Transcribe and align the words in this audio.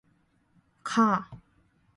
가! 0.83 1.05